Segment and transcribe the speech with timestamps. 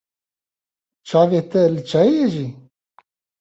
[1.07, 2.47] Çavê te li çayê ye jî?